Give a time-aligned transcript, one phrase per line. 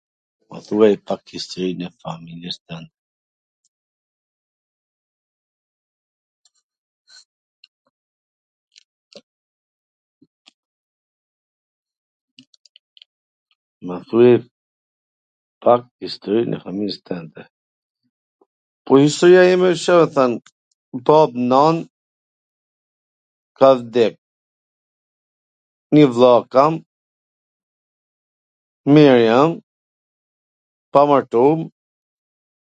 [0.49, 2.57] Mw thuaj pak historin e familjes
[17.05, 17.43] twnde.
[18.85, 20.33] Po historia ime Ca me thwn.
[21.07, 21.75] Bab, nan,
[23.57, 24.15] ka vdek.
[25.93, 26.73] Nji vlla kam,
[28.93, 29.49] mir jam,
[30.93, 31.59] pamartum.